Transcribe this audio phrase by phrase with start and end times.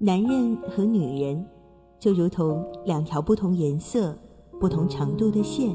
[0.00, 1.44] 男人和女人
[1.98, 4.16] 就如同两条不同颜色、
[4.60, 5.74] 不同长度的线。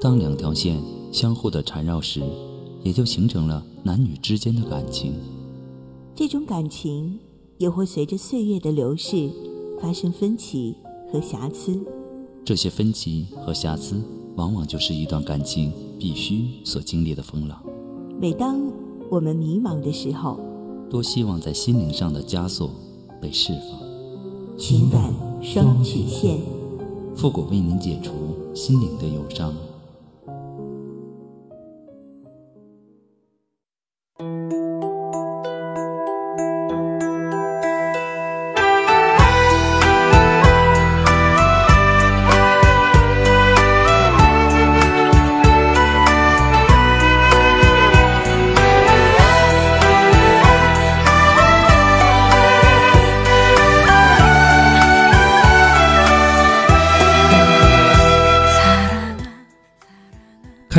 [0.00, 2.22] 当两条线相互的缠绕时，
[2.82, 5.12] 也就形成了男女之间的感情。
[6.14, 7.18] 这种感情
[7.58, 9.30] 也会随着岁月的流逝
[9.78, 10.74] 发生分歧
[11.12, 11.78] 和瑕疵。
[12.42, 14.00] 这些分歧和瑕疵，
[14.36, 17.62] 往往就是一段感情必须所经历的风浪。
[18.18, 18.58] 每当
[19.10, 20.40] 我们迷茫的时候，
[20.88, 22.70] 多希望在心灵上的枷锁
[23.20, 24.58] 被释放。
[24.58, 26.38] 情感双曲线，
[27.16, 28.12] 复古为您解除
[28.54, 29.54] 心灵的忧伤。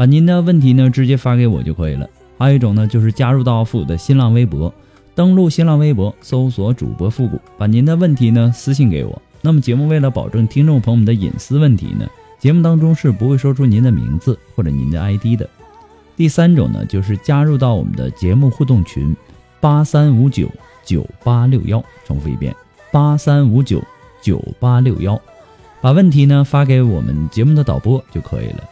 [0.00, 2.08] 把您的问题呢直接发给我就可以了。
[2.38, 4.72] 还有一种呢，就是加入到复古的新浪微博，
[5.14, 9.20] 登录新浪微博搜索主播复古，把您的问题呢私信给我。
[9.42, 15.46] 那么节目为了保证听众朋友们的隐私问题呢，节目当中是不会说出您的名字或者您的 ID 的。
[16.16, 19.14] 第三种呢，就是加入到我们的节目互动群
[19.60, 20.48] 八三五九
[20.82, 22.56] 九八六幺，重复一遍
[22.90, 23.82] 八三五九
[24.22, 25.20] 九八六幺，
[25.82, 28.69] 把问题呢发给我们节目的导播就可以了。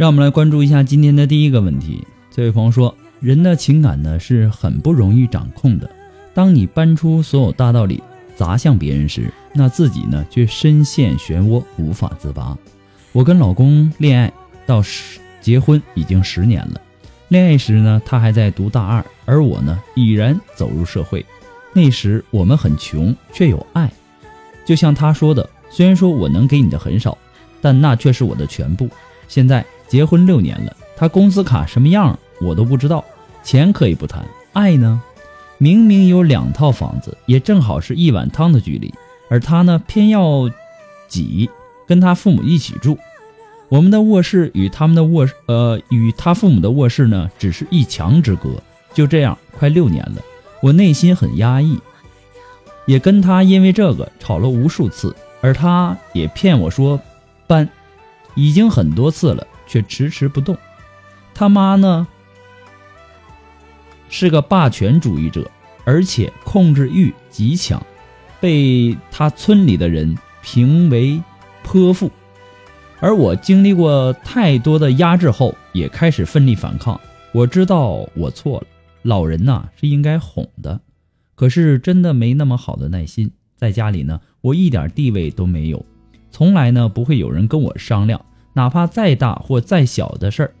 [0.00, 2.02] 让我们来关注一下今天的第一个问题。
[2.30, 5.90] 这位朋友说：“人的情感呢是很不容易掌控的。
[6.32, 8.02] 当你搬出所有大道理
[8.34, 12.56] 砸向别人时，那自己呢却深陷漩涡无法自拔。”
[13.12, 14.32] 我跟老公恋爱
[14.64, 16.80] 到十结婚已经十年了。
[17.28, 21.22] 恋爱时呢，他还在读大二，而我呢已然走入社会。
[21.74, 23.92] 那时我们很穷，却有爱。
[24.64, 27.18] 就像他说的：“虽然说我能给你的很少，
[27.60, 28.88] 但那却是我的全部。”
[29.28, 29.62] 现在。
[29.90, 33.04] 结婚六年了，他工资卡什么样我都不知道。
[33.42, 35.02] 钱可以不谈，爱呢？
[35.58, 38.94] 明明有两套房子，也正好是一碗汤的距离，
[39.28, 40.48] 而他呢，偏要
[41.08, 41.50] 挤，
[41.88, 42.96] 跟他父母一起住。
[43.68, 48.50] 我们的卧室与他们的卧，呃，与他父母的卧室呢，只是一墙之隔。
[48.94, 50.22] 就这样，快六年了，
[50.62, 51.78] 我内心很压抑，
[52.86, 57.00] 也跟他因为这个吵了无数次，而他也骗我说
[57.46, 57.68] 搬，
[58.34, 59.46] 已经很多次了。
[59.70, 60.58] 却迟迟不动。
[61.32, 62.08] 他妈呢，
[64.08, 65.48] 是个霸权主义者，
[65.84, 67.80] 而且控制欲极强，
[68.40, 71.22] 被他村里的人评为
[71.62, 72.10] 泼妇。
[72.98, 77.00] 而我经历过太多的压制后，也开始奋力反抗。
[77.32, 78.66] 我知道我错了，
[79.02, 80.80] 老人呐是应该哄的，
[81.36, 83.30] 可是真的没那么好的耐心。
[83.56, 85.86] 在家里呢，我一点地位都没有，
[86.32, 88.20] 从来呢不会有人跟我商量。
[88.52, 90.52] 哪怕再大或再小的事儿，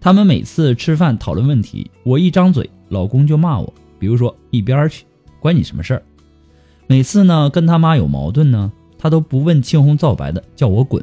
[0.00, 3.72] 他们每次吃饭讨论问题，我一张嘴，老公就骂我。
[3.98, 5.04] 比如说一边去，
[5.40, 6.02] 关你什么事儿？
[6.86, 11.02] 每次呢跟他妈有矛盾呢，他都不问青红皂白的叫我滚。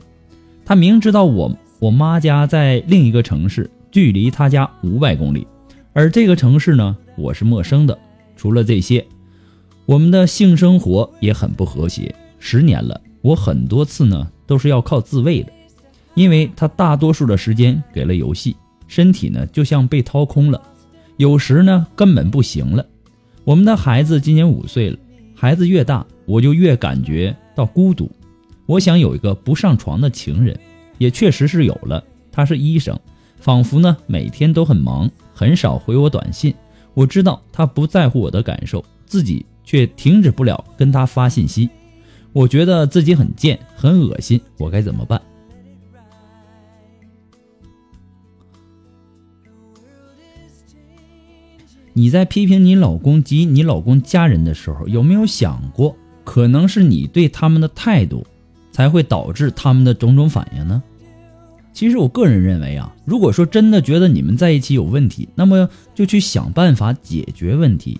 [0.65, 5.47] 他明知道我我妈家在另一个城市，距离他家五百公里，
[5.93, 7.97] 而这个城市呢我是陌生的。
[8.35, 9.05] 除了这些，
[9.85, 12.13] 我们的性生活也很不和谐。
[12.37, 15.51] 十年了，我很多次呢都是要靠自慰的。
[16.19, 18.53] 因为他大多数的时间给了游戏，
[18.89, 20.61] 身体呢就像被掏空了，
[21.15, 22.85] 有时呢根本不行了。
[23.45, 24.97] 我们的孩子今年五岁了，
[25.33, 28.11] 孩子越大，我就越感觉到孤独。
[28.65, 30.59] 我想有一个不上床的情人，
[30.97, 32.03] 也确实是有了。
[32.33, 32.99] 他是医生，
[33.39, 36.53] 仿佛呢每天都很忙，很少回我短信。
[36.95, 41.69] 我知道他不在乎我的感受，自己却停止不了跟他发信息。
[42.33, 45.21] 我觉得自己很贱，很恶心，我该怎么办？
[51.99, 55.93] 你在批评你老公及你老公家人的时候，有没有想过，
[56.23, 58.25] 可能是你对他们的态度，
[58.71, 60.81] 才会导致他们的种种反应呢？
[61.73, 67.99] 其实我个人认为啊，如果说真的觉得你们在一起有问题，那么就去想办法解决问题。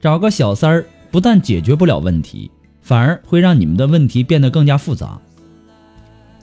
[0.00, 2.48] 找个小三儿不但解决不了问题，
[2.82, 5.20] 反而会让你们的问题变得更加复杂。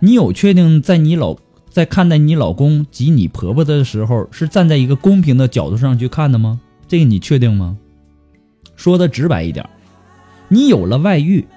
[0.01, 1.37] 你有确定在你老
[1.69, 6.59] 在看待你老公及你婆婆的时候，是站在一个公平的角度上去看的吗？
[6.91, 7.77] 这个你确定吗？
[8.75, 9.69] 说的直白一点，
[10.49, 11.47] 你有了外遇，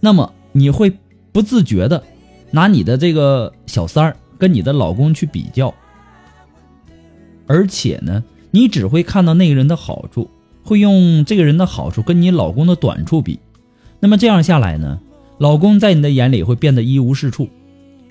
[0.00, 0.92] 那么你会
[1.30, 2.02] 不自觉的
[2.50, 4.16] 拿你的这个小三儿。
[4.38, 5.72] 跟你的老公去比较，
[7.46, 10.28] 而且呢，你只会看到那个人的好处，
[10.64, 13.38] 会用这个人的好处跟你老公的短处比，
[14.00, 14.98] 那么这样下来呢，
[15.38, 17.48] 老公在你的眼里会变得一无是处。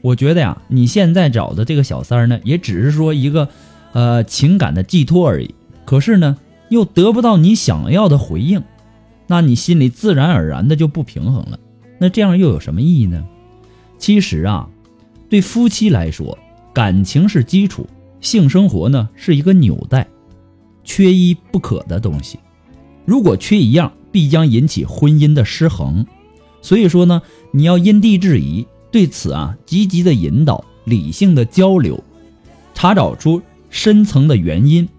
[0.02, 3.50] 我觉得呀，你现在找的这个小三儿呢，也只是说一个，
[3.92, 5.54] 呃，情感的寄托而已。
[5.84, 6.38] 可是呢，
[6.72, 8.64] 又得不到你想要的回应，
[9.28, 11.60] 那你心里自然而然的就不平衡了。
[12.00, 13.24] 那这样又有什么意义呢？
[14.00, 14.68] 其实啊。
[15.30, 16.38] 对夫妻来说，
[16.74, 17.88] 感情是基础，
[18.20, 20.06] 性生活呢是一个纽带，
[20.84, 22.38] 缺一不可的东西。
[23.06, 26.06] 如果缺一样，必将引起婚姻的失衡。
[26.62, 27.22] 所以说呢，
[27.52, 32.04] 你要因地制宜，对此啊积极的引导，理性的交流，
[32.74, 34.90] 查找出深层的原因。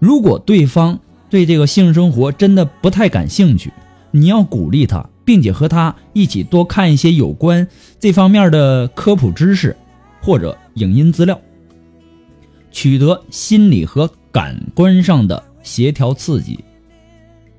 [0.00, 0.98] 如果对方
[1.28, 3.72] 对这个性生活真的不太感兴趣，
[4.10, 5.08] 你要鼓励他。
[5.22, 7.68] 并且和他一起多看一些有关
[8.00, 9.76] 这方面的科普知识，
[10.20, 11.40] 或者影音资料，
[12.72, 16.58] 取得心理和感官上的协调刺激，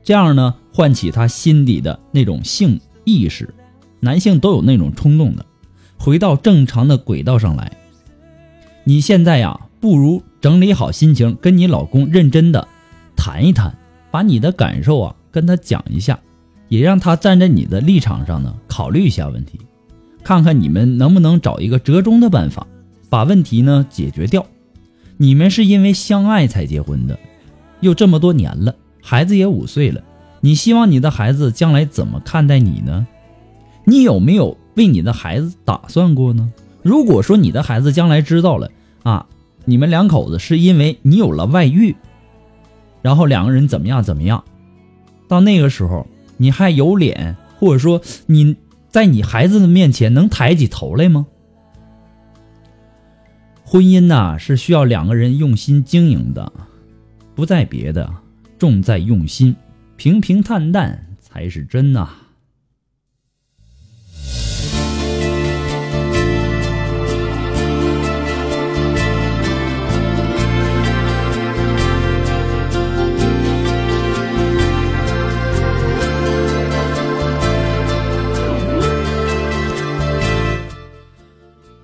[0.04, 3.54] 这样呢，唤起他心底的那种性意识。
[4.02, 5.46] 男性都有那种冲动的，
[5.98, 7.72] 回到正常的轨道上来。
[8.84, 12.68] 你现在呀，不如整理好心情，跟你老公认真的
[13.16, 13.78] 谈一谈，
[14.10, 16.20] 把你的感受啊跟他讲一下。
[16.68, 19.60] 也让他站在你的立场上呢，考虑一下问题，
[20.24, 22.66] 看看你们能不能找一个折中的办法，
[23.10, 24.46] 把问题呢解决掉。
[25.18, 27.20] 你们是因为相爱才结婚的，
[27.82, 30.02] 又这么多年了，孩子也五岁了，
[30.40, 33.06] 你希望你的孩子将来怎么看待你呢？
[33.84, 36.54] 你有没有为你的孩子打算过呢？
[36.82, 38.72] 如果说你的孩子将来知道了
[39.04, 39.26] 啊，
[39.66, 41.96] 你们两口子是因为你有了外遇，
[43.02, 44.44] 然后两个人怎么样怎么样，
[45.28, 46.06] 到那个时候。
[46.38, 48.56] 你还有脸，或者说你
[48.90, 51.28] 在你孩子的面前能抬起头来吗？
[53.64, 56.52] 婚姻呐是需要两个人用心经营的，
[57.36, 58.12] 不在别的，
[58.58, 59.56] 重在用心，
[59.98, 62.10] 平平淡淡才是真呐。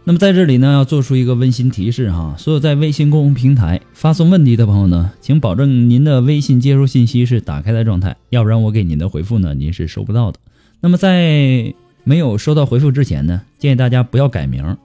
[0.08, 10.40] 那么在这里呢，要做出一个温馨提示哈，所有在微信公众平台发送问题的朋友呢，请保证您的微信接收信息是打开的状态，要不然我给您的回复呢，您是收不到的。
[10.80, 11.74] 那么在
[12.06, 14.78] 没有收到回复之前呢，建议大家不要改名。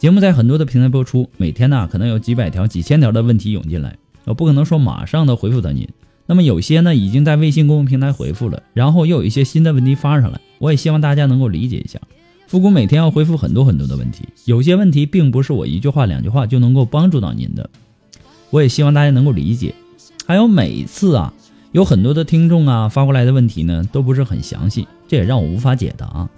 [0.00, 5.88] 节目在很多的平台播出，每天呢可能有几百条、几千条的问题涌进来，我不可能说马上的回复到您。
[6.26, 12.00] 那么有些呢已经在微信公众平台回复了，然后又有一些新的问题发上来，我也希望大家能够理解一下。
[12.46, 17.68] 复古每天要回复很多很多的问题，有些问题并不是我一句话两句话就能够帮助到您的，
[18.50, 19.74] 我也希望大家能够理解。
[20.26, 21.32] 还有每次啊，
[21.72, 26.28] 有很多的听众啊发过来的问题呢，都不是很详细，这也让我无法解答。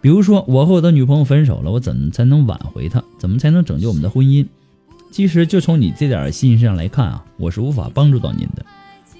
[0.00, 3.02] 比如说，我和我的女朋友分手了，我怎么才能挽回她？
[3.18, 4.46] 怎么才能拯救我们的婚姻？
[5.10, 8.66] 其实就从你这点信息上来看啊，我是无法帮助到您的。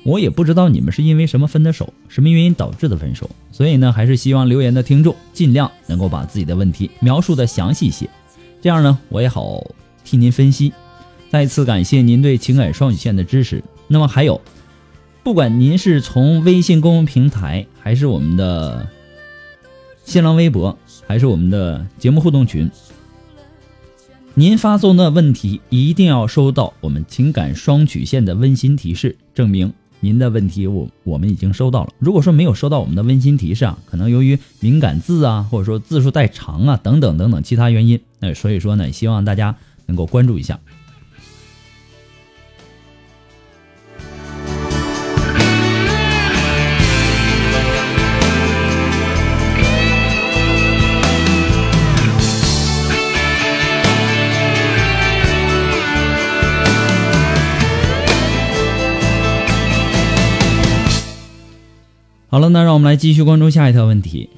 [0.05, 8.09] 我也不知道你们是因为什么分的手，什么原因导致的分手，所以呢，还是希望留言的听众尽量能够把自己的问题描述的详细一些，
[8.61, 9.65] 这样呢，我也好
[10.05, 10.73] 替您分析。
[11.31, 13.65] 再次感谢您对情感双曲线的支持。
[13.89, 14.41] 那么还有，
[15.23, 18.87] 不管您是从微信公众平台，还是我们的
[20.05, 22.71] 新浪微博，还是我们的节目互动群，
[24.35, 29.73] 您发送的问题一定要收到我们情感双曲线的温馨提示，证明。
[30.05, 31.95] 您的问题我我们已经收到了。
[31.99, 39.57] 如果说没有收到我们的温馨提示啊，可能由于敏感字啊，或者说字数太长啊，等等等等其他原因，那所以说呢，希望大家
[39.87, 40.61] 能够关注一下。
[62.35, 64.29] 好了，那让我们来继续关注下一条问题。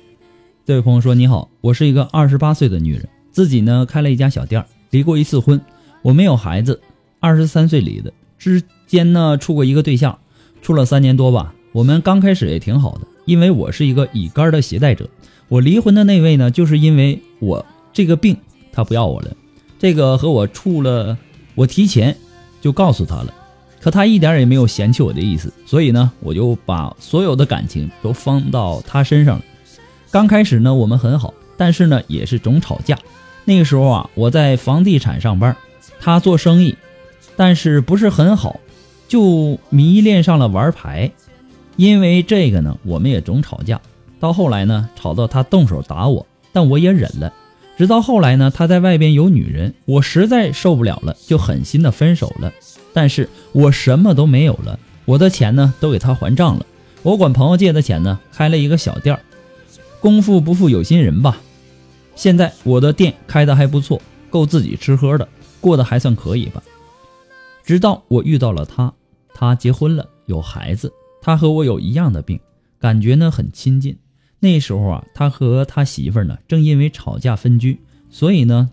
[0.67, 5.59] 这位朋友说：“你好，我是一个二十八岁的女人，自己呢开了一家小店儿，离过一次婚，
[6.03, 6.79] 我没有孩子，
[7.21, 10.19] 二十三岁离的，之间呢处过一个对象，
[10.61, 11.55] 处了三年多吧。
[11.73, 15.09] 我们刚开始也挺好的，因为我是一个乙肝的携带者。
[15.49, 18.37] 我离婚的那位呢，就是因为我这个病，
[18.73, 19.35] 他不要我了。
[19.79, 21.17] 这个和我处了，
[21.55, 22.15] 我提前
[22.61, 23.33] 就告诉他了。”
[23.87, 29.45] 可他一点也没有嫌弃我的意思，所以呢，我就把所有的感情都放到他身上了。
[30.11, 32.99] 刚开始呢，我们很好，但是呢，也是总吵架。
[33.45, 35.57] 那个时候啊，我在房地产上班，
[36.01, 36.75] 他做生意，
[37.37, 38.59] 但是不是很好，
[39.07, 41.09] 就迷恋上了玩牌。
[41.77, 43.81] 因为这个呢，我们也总吵架。
[44.19, 47.33] 到后来呢，吵到他动手打我，但我也忍了。
[47.79, 52.53] 直到后来呢，他在外边有女人，我实在受不了了，就狠心的分手了。
[52.97, 56.65] 但是我什么都没有了，我的钱呢都给他还账了。
[57.03, 59.21] 我管朋友借的钱呢，开了一个小店儿，
[60.01, 61.37] 功夫不负有心人吧。
[62.15, 64.01] 现在我的店开的还不错，
[64.31, 65.29] 够自己吃喝的，
[65.61, 66.63] 过得还算可以吧。
[67.63, 68.95] 直到我遇到了他，
[69.35, 72.41] 他结婚了，有孩子，他和我有一样的病，
[72.81, 73.99] 感觉呢很亲近。
[74.41, 78.71] 那时候啊，他和他媳妇呢正因为吵架分居，所以呢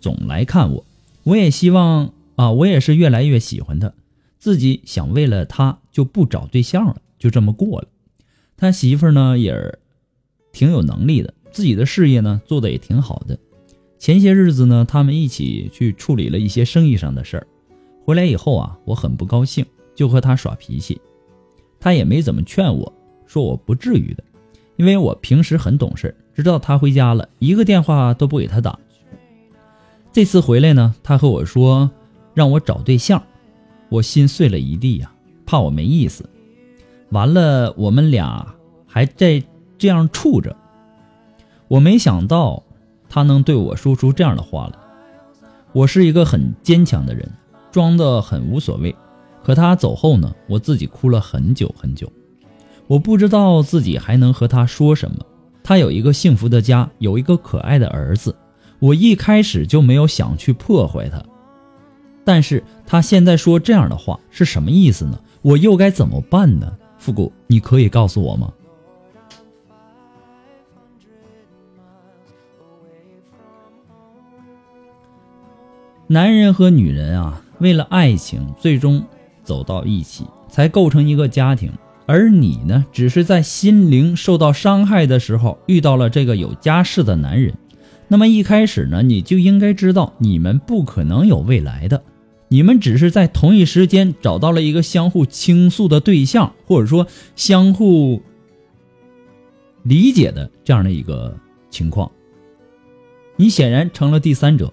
[0.00, 0.82] 总来看我。
[1.24, 2.10] 我也希望。
[2.36, 3.92] 啊，我也是越来越喜欢他，
[4.38, 7.88] 自己想为了他就不找对象了，就这么过了。
[8.58, 9.78] 他媳妇呢也
[10.52, 13.38] 挺有能力的，自己的事业呢做的也挺好的。
[13.98, 17.46] 前些日子呢，他们一起去处理了一些生意上的事儿，
[18.04, 19.64] 回来以后啊，我很不高兴，
[19.94, 21.00] 就和他耍脾气。
[21.80, 22.92] 他也没怎么劝我，
[23.26, 24.22] 说我不至于的，
[24.76, 28.78] 因为我平时很懂事，知道他回家了一个电话都不给他打。
[30.12, 31.90] 这次回来呢，他和我说。
[32.36, 33.22] 让我找对象，
[33.88, 35.10] 我心碎了一地呀，
[35.46, 36.28] 怕我没意思。
[37.12, 38.54] 完了，我们俩
[38.86, 39.42] 还在
[39.78, 40.54] 这样处着。
[41.66, 42.62] 我没想到
[43.08, 44.78] 他能对我说出这样的话来。
[45.72, 47.26] 我是一个很坚强的人，
[47.72, 48.94] 装的很无所谓。
[49.42, 52.12] 可他走后呢，我自己哭了很久很久。
[52.86, 55.24] 我不知道自己还能和他说什么。
[55.64, 58.36] 他有一个幸福的家，有一个可爱的儿子。
[58.78, 61.24] 我一开始就没有想去破坏他。
[62.26, 65.16] 但是他现在说这样的话是什么意思呢？
[65.42, 66.76] 我又该怎么办呢？
[66.98, 68.52] 复古，你可以告诉我吗？
[76.08, 79.04] 男人和女人啊，为了爱情最终
[79.44, 81.72] 走到一起，才构成一个家庭。
[82.06, 87.54] 而你呢，只是在心灵受到伤害的时候遇到了这个有家室的男人。
[88.08, 92.02] 那么一开始呢，你就应该知道你们不可能有未来的。
[92.56, 98.22] 你们只是在同一时间找到了一个相互倾诉的对象，或者说相互
[99.82, 101.36] 理解的这样的一个
[101.68, 102.10] 情况。
[103.36, 104.72] 你显然成了第三者，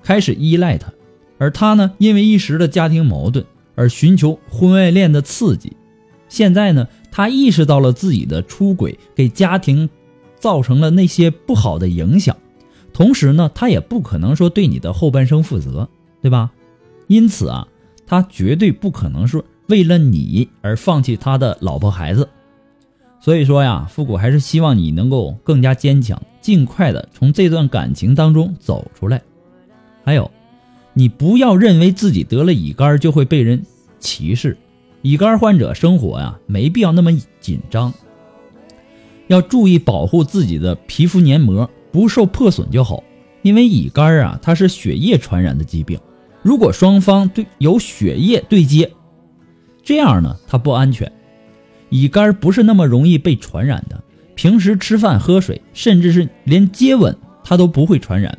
[0.00, 0.92] 开始依赖他，
[1.38, 3.44] 而他呢，因为一时的家庭矛盾
[3.74, 5.72] 而寻求婚外恋的刺激。
[6.28, 9.90] 现在呢，他意识到了自己的出轨给家庭
[10.38, 12.36] 造成了那些不好的影响，
[12.92, 15.88] 同时呢，他也不可能说对你的后半生负责，
[16.22, 16.52] 对吧？
[17.08, 17.66] 因此啊，
[18.06, 22.28] 他绝对不可能是为了你而放弃他的老婆孩子。
[23.20, 29.20] 所以说呀，复古还是希望你能够更加坚强，尽快的从这段感情当中走出来。
[30.04, 30.30] 还有，
[30.94, 33.60] 你不要认为自己得了乙肝就会被人
[33.98, 34.56] 歧视。
[35.02, 37.92] 乙肝患者生活呀，没必要那么紧张，
[39.26, 43.02] 要注意保护自己的皮肤黏膜不受破损就好。
[43.42, 45.98] 因为乙肝啊，它是血液传染的疾病。
[46.42, 48.92] 如果双方对有血液对接，
[49.82, 51.10] 这样呢，它不安全。
[51.90, 54.02] 乙肝不是那么容易被传染的，
[54.34, 58.38] 平时吃饭喝水，甚至是连接吻，它都不会传染。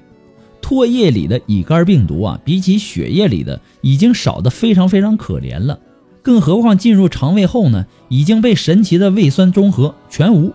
[0.62, 5.80] 唾液里的乙肝病毒啊，比起血液里的已经少得非常非常可怜了。
[6.22, 10.54] 更何况进入肠胃后呢，已经被神奇的胃酸中和全无，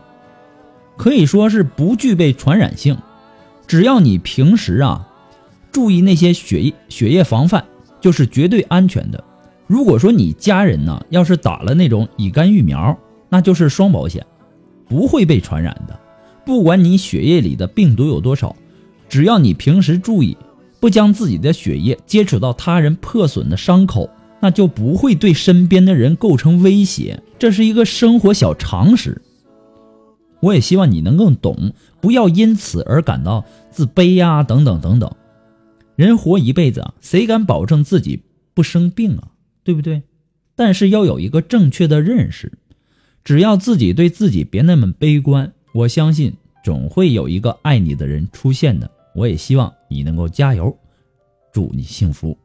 [0.96, 2.96] 可以说是不具备传染性。
[3.66, 5.08] 只要你平时啊。
[5.74, 7.64] 注意那些血液血液防范，
[8.00, 9.22] 就是绝对安全的。
[9.66, 12.96] 如果说你家人呢，要是打了那种乙肝疫苗，
[13.28, 14.24] 那就是双保险，
[14.88, 15.98] 不会被传染的。
[16.46, 18.54] 不管你血液里的病毒有多少，
[19.08, 20.36] 只要你平时注意，
[20.78, 27.20] 不将自己的血液接触到他人破损的伤口，那就不会对身边的人构成威胁。
[27.36, 29.20] 这是一个生活小常识。
[30.38, 35.10] 我也希望你能够懂，不要因此而感到自卑呀，等等等等。
[35.96, 38.22] 人活一辈子啊，谁敢保证自己
[38.52, 39.32] 不生病啊？
[39.62, 40.02] 对不对？
[40.56, 42.52] 但是要有一个正确的认识，
[43.24, 46.34] 只要自己对自己别那么悲观，我相信
[46.64, 48.90] 总会有一个爱你的人出现的。
[49.14, 50.76] 我也希望你能够加油，
[51.52, 52.36] 祝你幸福。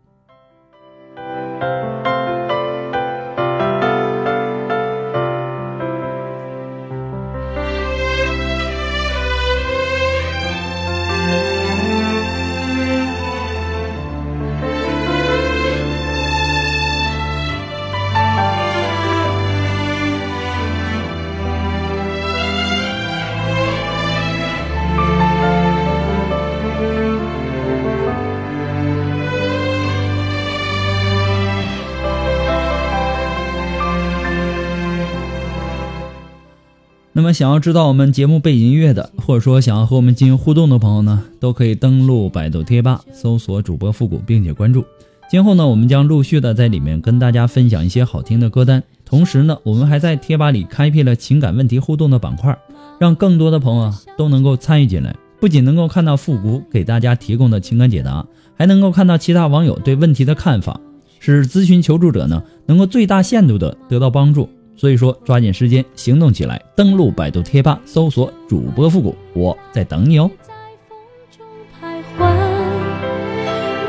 [37.40, 44.84] 想要知道我们节目背景音乐的，或者说想要和我们进行互动的朋友呢，都可以登录百度贴吧，搜索主播复古，并且关注。
[45.32, 48.84] 今后呢，我们将陆续的在里面跟大家分享一些好听的歌单。
[49.06, 52.58] 同时呢，我们还在贴吧里开辟了情感问题互动的板块，
[53.00, 55.16] 让更多的朋友啊都能够参与进来。
[55.40, 58.28] 不仅能够看到复古给大家提供的情感解答，
[58.58, 60.78] 还能够看到其他网友对问题的看法，
[61.22, 64.50] 使咨询求助者呢能够最大限度的得到帮助。
[64.80, 70.32] 所以说，抓紧时间行动起来，登录百度贴吧，搜索主播复古，我在等你哦。
[70.42, 70.54] 在
[70.88, 70.98] 风
[71.38, 71.46] 中
[71.76, 72.24] 徘徊，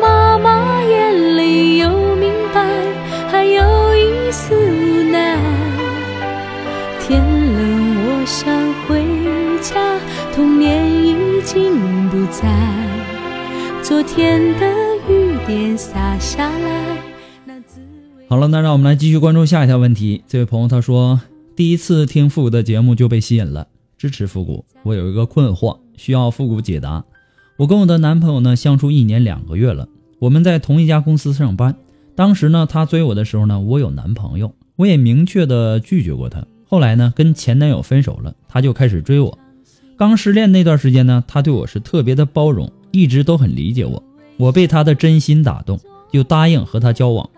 [0.01, 2.69] 妈妈眼里有明白，
[3.31, 3.63] 还有
[3.95, 5.39] 一丝无奈。
[7.07, 8.53] 天冷，我想
[8.89, 9.01] 回
[9.63, 9.97] 家，
[10.35, 12.49] 童年已经不在。
[13.81, 14.67] 昨天的
[15.09, 16.99] 雨点洒下来，
[18.31, 20.23] 好了，那让我们来继续关注下一条问题。
[20.29, 21.21] 这位朋友他说，
[21.57, 23.67] 第一次听复古的节目就被吸引了，
[23.99, 24.65] 支持复古。
[24.85, 27.05] 我有一个困惑，需要复古解答。
[27.57, 29.89] 我跟我的男朋友呢相处一年两个月了，
[30.21, 31.75] 我们在同一家公司上班。
[32.15, 36.47] 当时呢，他追我的时候呢，我有男朋友，我也明确的拒绝过他。
[36.69, 39.37] 后来呢，跟前男友分手了，他就开始追我。
[39.97, 44.01] 刚失恋那段时间呢，他对我是特别的包容，一直都很理解我。
[44.37, 45.81] 我被他的真心打动，
[46.13, 47.29] 就答应和他交往。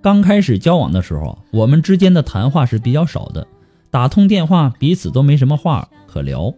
[0.00, 3.46] 刚开始交往的时候，我们之间的谈话是比较少的，
[3.90, 6.54] 打通电话彼此都没什么话可聊，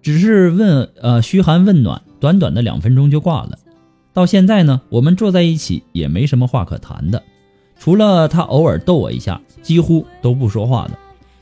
[0.00, 3.58] 只是问呃嘘寒问暖，短短的两分钟就挂了。
[4.14, 7.22] 到现在呢，我们坐在一起也没什么话可谈的，
[7.78, 10.92] 除了他偶尔逗我一下，几乎都不说话的。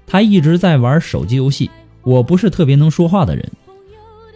[0.06, 1.70] 他一直在玩手机游戏，
[2.02, 3.48] 我不是特别能说话的人，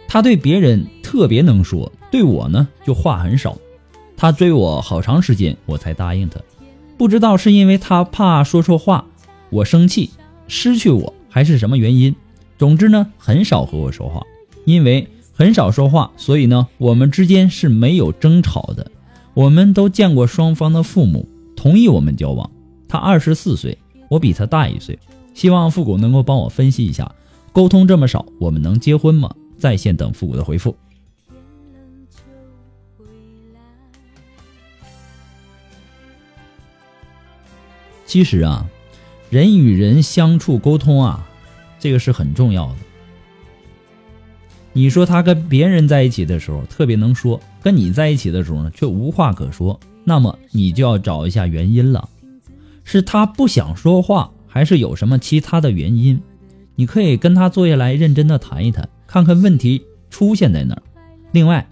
[0.07, 3.57] 他对别人特别能说，对我呢就话很少。
[4.15, 6.39] 他追我好长时间，我才答应他。
[6.99, 9.05] 不知道是因为他怕说错话，
[9.51, 10.09] 我生气，
[10.49, 12.13] 失去我，还是什么原因。
[12.57, 14.21] 总之呢，很少和我说话，
[14.65, 18.91] 因为很少说话，所以呢，我们之间是没有争吵的。
[19.33, 22.51] 我们都见过双方的父母，同意我们交往。
[22.89, 23.77] 他二十四岁，
[24.09, 24.99] 我比他大一岁。
[25.33, 27.09] 希望复古能够帮我分析一下，
[27.53, 29.33] 沟通这么少，我们能结婚吗？
[29.57, 30.75] 在线等复古的回复。
[38.09, 38.67] 其实啊，
[39.29, 41.29] 人与人相处沟通啊，
[41.79, 42.75] 这个是很重要的。
[44.73, 52.09] 你说他跟别人在一起的时候特别能说，跟你在一起的时候呢却无话可说，那么你就要找一下原因了，
[52.83, 56.19] 是他不想说话，还是有什么其他的原因？
[56.73, 60.81] 你可以跟他坐下来认真的谈一谈，看看问题出现在哪儿。
[61.31, 61.67] 另外，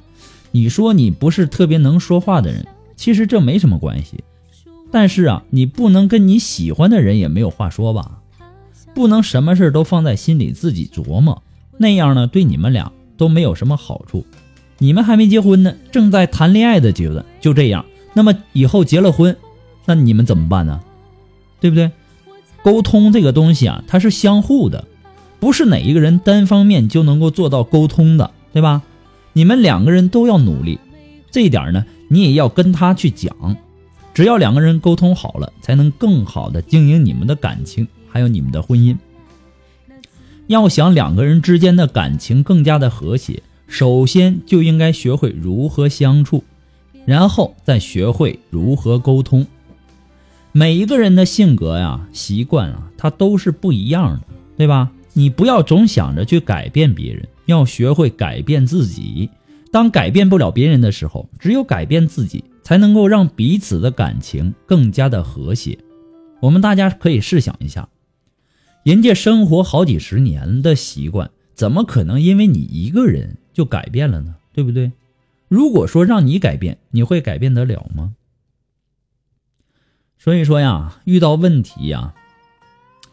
[0.51, 2.63] 你说你不是特别能说话的人，
[2.95, 4.23] 其实这没什么关系。
[4.91, 8.19] 但是啊，你不能跟你喜欢的人也没有话说吧？
[8.95, 11.43] 不能什么事都放在心里自己琢磨，
[11.77, 14.25] 那样呢对你们俩都没有什么好处。
[14.79, 19.35] 你们还没结婚呢，正在谈恋爱的阶段，就这样，那么以后结了婚，
[19.85, 20.79] 那你们怎么办呢？
[21.59, 21.91] 对不对？
[22.63, 24.85] 沟通这个东西啊，它是相互的，
[25.39, 28.81] 不是哪一个人单方面就能够做到沟通的，对吧？
[29.33, 30.79] 你们两个人都要努力，
[31.31, 33.57] 这一点呢，你也要跟他去讲。
[34.17, 38.97] 只要两个人沟通好了，才能更好的经营你们的感情，还有你们的婚姻。
[40.47, 46.43] 要想两个人之间的感情更加的和谐，首先就应该学会如何相处，
[47.05, 49.45] 然后再学会如何沟通。
[50.51, 54.21] 每一个人的性格呀、习惯啊，它都是不一样的，
[54.57, 54.89] 对吧？
[55.13, 59.29] 你不要总想着去改变别人，要学会改变自己。
[59.71, 62.43] 当改变不了别人的时候，只有改变自己。
[62.67, 65.79] 才能够让彼此的感情更加的和谐。
[66.41, 67.87] 我们大家可以试想一下，
[68.83, 74.35] 人家生活好几十年的习惯，怎么可能因为你一个人就改变了呢？
[74.51, 74.91] 对不对？
[75.47, 78.15] 如果说让你改变，你会改变得了吗？
[80.17, 82.15] 所以说呀，遇到问题呀，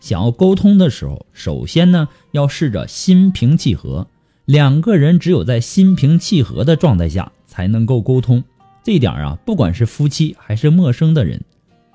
[0.01, 4.09] 想要沟通的时候，首先呢要试着心平气和。
[4.47, 8.43] 两个人只有在心平气和的状态下才能够沟通。
[8.85, 11.43] 这一点啊，不管是夫妻还是陌生的人，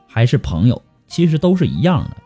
[0.08, 2.18] 还是朋友，其实都是一样的。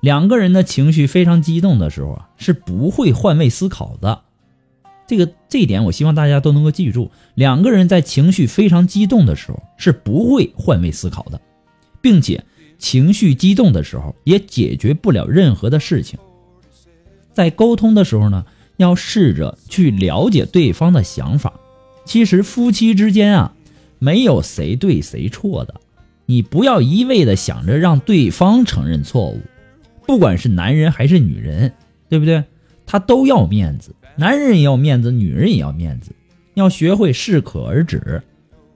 [0.00, 4.22] 两个人的情绪非常激动的时候啊，是不会换位思考的。
[5.08, 7.10] 这个这一点，我希望大家都能够记住。
[7.34, 11.40] 两个人在情绪非常激动的时候，是不会换位思考的，
[12.00, 12.44] 并且
[12.78, 16.16] 情绪激动的时候也解决不了任何的事情。
[17.34, 21.54] 在沟通的时候呢，要试着去了解对方的想法。
[22.04, 23.52] 其实夫妻之间啊，
[24.00, 25.74] 没有谁对谁错的，
[26.26, 29.40] 你不要一味的想着让对方承认错误。
[30.06, 31.72] 不管是男人还是女人，
[32.08, 32.42] 对不对？
[32.84, 36.10] 他都要面子，男人也要面子，女人也要面子，
[36.54, 38.20] 要学会适可而止。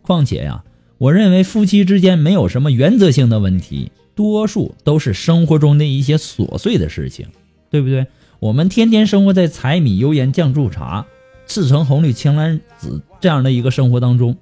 [0.03, 0.63] 况且呀，
[0.99, 7.27] 我认为夫妻之间没有什么原则性的问题，多数都是生活中的一些琐碎的事情，
[7.71, 8.07] 对不对？
[8.39, 11.07] 我们天天生活在柴米油盐酱醋茶、
[11.47, 14.37] 赤橙红绿青蓝紫这样的一个生活当中，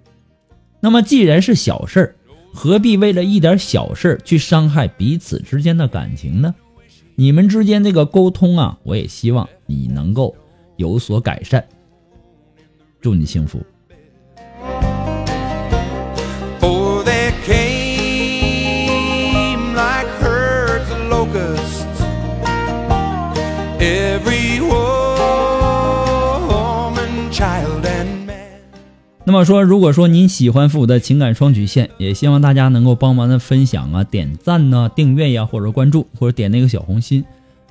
[0.82, 2.16] 那么既然是小事儿，
[2.52, 6.52] 何必为了一点小事儿去伤害彼此之间的感情呢？
[7.14, 10.34] 你们之间这个沟通啊，我也希望你能够
[10.76, 11.64] 有所改善。
[13.00, 13.64] 祝你幸福。
[29.24, 37.24] 那么说，如果说您喜欢复古的情感双曲线，也希望大家能够帮忙的分享啊、点赞呐、订阅呀，或者关注，或者点那个小红心。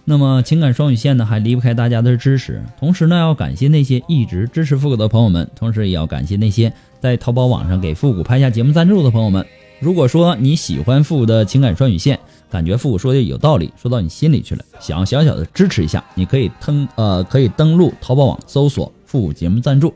[0.06, 2.64] 那么情感双曲线呢，还离不开大家的支持。
[2.80, 9.46] 同时呢，要感谢那些一直支持复古的朋友们，同时也要感谢那些在淘宝网上给复古拍下节目赞助的朋友们。
[9.82, 12.18] 如果说你喜欢复古的情感双曲线，
[12.50, 19.94] 感觉复古说的有道理，说到你心里去了，想要小小的支持一下，你可以登呃可以登录淘宝网搜索复古节目赞助。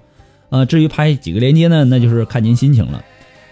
[0.55, 3.03] 呃，至于拍几个连接呢，那就是看您心情了。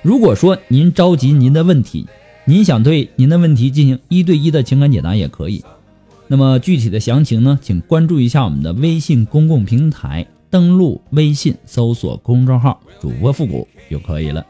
[0.01, 2.05] 如果说您着急您的问题，
[2.45, 5.61] 您想对您的问题进行一对一的情感解答也可以。
[6.29, 14.45] 那么具体的详情呢，请关注一下我们的微信公共平台，登录微信搜索公众号“主播复古”就可以了。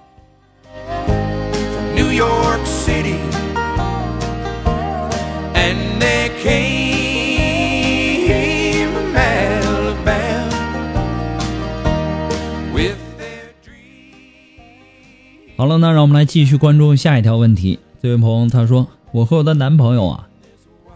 [15.56, 17.78] 好了，那让我们来继续关注下一条问题。
[18.02, 20.28] 这位朋友他说：“我和我的男朋友啊，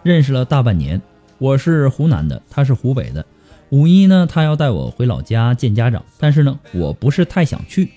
[0.02, 1.00] 认识了大半年，
[1.38, 3.24] 我是湖南的，他是湖北的。
[3.70, 7.92] 五一呢，他要带我回老家见家长，但是呢，我不是太想去，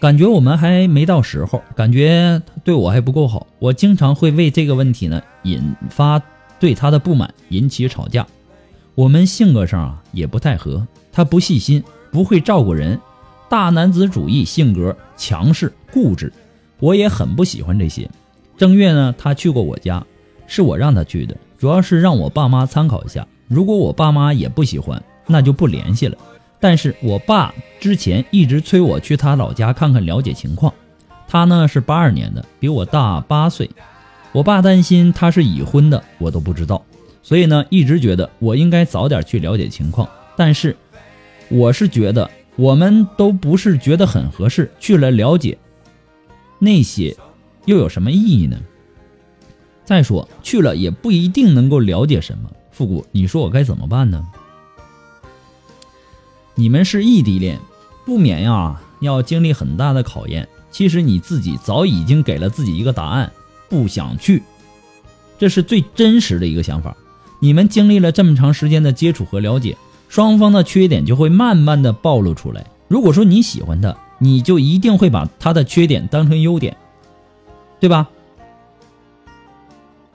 [0.00, 3.46] 感觉我们还没到时候，感觉他对我还不够好。
[3.58, 6.20] 我经常会为这个问题呢引发
[6.58, 8.26] 对他的不满，引起吵架。
[8.94, 12.98] 我们性格上啊也不太合，他不细心，不会照顾人，
[13.48, 16.32] 大男子主义性格，强势固执，
[16.80, 18.10] 我也很不喜欢这些。
[18.56, 20.04] 正月呢，他去过我家，
[20.46, 23.26] 是我让他去的，主要是让我爸妈参考一下。
[23.48, 26.16] 如果我爸妈也不喜欢，那就不联系了。
[26.58, 30.72] 但是我爸之前一直催我去他老家看看，了解情况。
[31.28, 33.68] 他呢是八二年的，比我大八岁。
[34.32, 36.82] 我爸担心他是已婚的，我都不知道，
[37.22, 40.08] 所以呢一直觉得我应该早点去了解情况。
[40.36, 40.76] 但是
[41.48, 45.58] 我是觉得我们都不是觉得很合适，去了了解
[46.58, 47.16] 那些
[47.64, 48.58] 又有什么意义呢？
[49.84, 52.50] 再说去了也不一定能够了解什么。
[52.70, 54.26] 复古，你说我该怎么办呢？
[56.54, 57.58] 你们是异地恋，
[58.06, 60.48] 不免呀要经历很大的考验。
[60.70, 63.32] 其实你自己早已经给了自己一个答案，
[63.68, 64.42] 不想去，
[65.38, 66.96] 这是最真实的一个想法。
[67.38, 69.76] 你们经历了这么长时间的接触和了解，
[70.08, 72.66] 双方的缺点就会慢慢的暴露出来。
[72.88, 76.76] 如果说你喜欢他，你就一定会把他的缺点当成优点，
[77.80, 78.08] 对吧？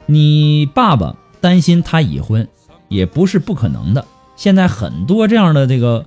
[0.06, 2.48] 你爸爸担心他已婚，
[2.88, 4.06] 也不是不可能的。
[4.36, 6.06] 现在很多这样的这个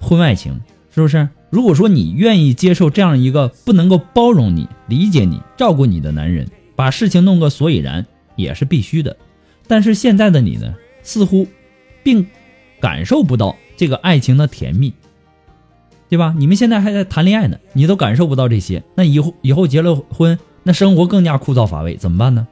[0.00, 0.60] 婚外情，
[0.94, 1.28] 是不是？
[1.50, 9.16] 如果说你愿意接受这样一个不能够包容你、理解你、照顾你的男人，把事情弄个所以然，也是必须的。
[9.66, 11.46] 但是现在的你呢，似乎
[12.02, 12.26] 并
[12.82, 14.92] 感受不到这个爱情的甜蜜，
[16.08, 16.34] 对吧？
[16.36, 22.48] 你们现在还在谈恋爱呢，你都感受不到这些，那以后以后结了婚，那生活更加枯燥乏味，怎么办呢？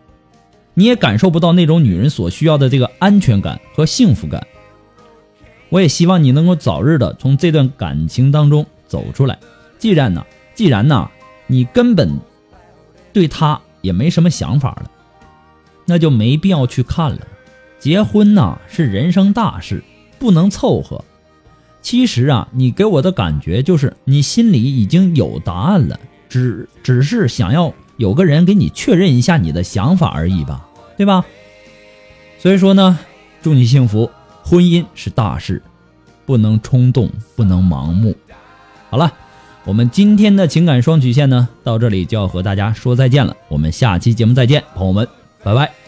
[0.74, 4.46] 你也感受不到那种女人所需要的这个安全感和幸福感。
[5.68, 9.36] 我也希望你能够早日的从这段感情当中走出来。
[9.78, 11.10] 既然呢，既然呢，
[11.48, 12.08] 你根本
[13.12, 14.90] 对他也没什么想法了，
[15.86, 17.26] 那就没必要去看了。
[17.80, 19.82] 结婚呢是人生大事，
[20.20, 21.04] 不能凑合。
[21.82, 31.24] 其实啊，你给我的感觉就是你心里已经有答案了，只只是想要有个人给你确认一下你的想法而已吧，对吧？
[32.38, 32.98] 所以说呢，
[33.42, 34.08] 祝你幸福。
[34.42, 35.62] 婚姻是大事，
[36.26, 38.16] 不能冲动，不能盲目。
[38.90, 39.12] 好了，
[39.64, 43.36] 我们今天的情感双曲线呢，到这里就要和大家说再见了。
[43.48, 45.06] 我们下期节目再见，朋友们，
[45.44, 45.79] 拜拜。